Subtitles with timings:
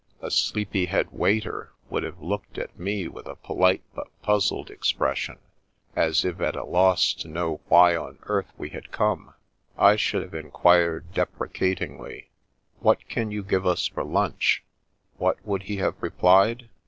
[0.19, 5.37] A sleepy head waiter would have looked at me with a polite but puzzled expression,
[5.95, 9.35] as if at a loss to know why on earth we had come.
[9.77, 14.63] I should have enquired deprecatingly:* What can you give us for lunch?'
[15.19, 16.67] What would he have replied